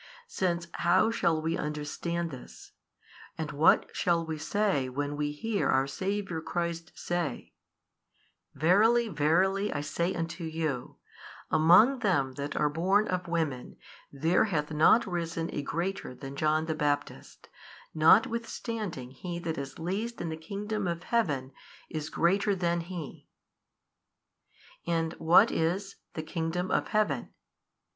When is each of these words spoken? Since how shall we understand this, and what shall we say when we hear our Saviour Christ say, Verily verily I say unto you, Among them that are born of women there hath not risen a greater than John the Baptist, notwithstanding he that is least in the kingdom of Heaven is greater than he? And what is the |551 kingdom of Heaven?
Since 0.25 0.65
how 0.73 1.11
shall 1.11 1.39
we 1.43 1.55
understand 1.55 2.31
this, 2.31 2.71
and 3.37 3.51
what 3.51 3.87
shall 3.95 4.25
we 4.25 4.39
say 4.39 4.89
when 4.89 5.15
we 5.15 5.31
hear 5.31 5.69
our 5.69 5.85
Saviour 5.85 6.41
Christ 6.41 6.91
say, 6.95 7.53
Verily 8.55 9.09
verily 9.09 9.71
I 9.71 9.81
say 9.81 10.15
unto 10.15 10.43
you, 10.43 10.95
Among 11.51 11.99
them 11.99 12.31
that 12.31 12.55
are 12.55 12.67
born 12.67 13.07
of 13.09 13.27
women 13.27 13.77
there 14.11 14.45
hath 14.45 14.71
not 14.71 15.05
risen 15.05 15.53
a 15.53 15.61
greater 15.61 16.15
than 16.15 16.35
John 16.35 16.65
the 16.65 16.73
Baptist, 16.73 17.47
notwithstanding 17.93 19.11
he 19.11 19.37
that 19.37 19.59
is 19.59 19.77
least 19.77 20.19
in 20.19 20.29
the 20.29 20.35
kingdom 20.35 20.87
of 20.87 21.03
Heaven 21.03 21.51
is 21.91 22.09
greater 22.09 22.55
than 22.55 22.79
he? 22.81 23.27
And 24.87 25.13
what 25.19 25.51
is 25.51 25.97
the 26.15 26.23
|551 26.23 26.27
kingdom 26.27 26.71
of 26.71 26.87
Heaven? 26.87 27.29